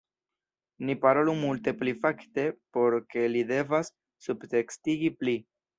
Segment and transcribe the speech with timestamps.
[0.87, 2.47] Ni parolu multe pli fakte
[2.79, 3.95] por ke li devas
[4.29, 5.43] subtekstigi pli